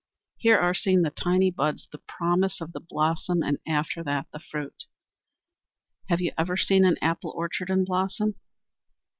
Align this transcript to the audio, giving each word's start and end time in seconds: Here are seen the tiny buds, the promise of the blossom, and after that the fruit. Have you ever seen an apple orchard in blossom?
Here 0.39 0.57
are 0.57 0.73
seen 0.73 1.03
the 1.03 1.11
tiny 1.11 1.51
buds, 1.51 1.87
the 1.91 1.99
promise 1.99 2.59
of 2.59 2.71
the 2.73 2.79
blossom, 2.79 3.43
and 3.43 3.59
after 3.67 4.03
that 4.03 4.25
the 4.33 4.39
fruit. 4.39 4.85
Have 6.09 6.21
you 6.21 6.31
ever 6.39 6.57
seen 6.57 6.85
an 6.85 6.97
apple 7.03 7.31
orchard 7.35 7.69
in 7.69 7.85
blossom? 7.85 8.33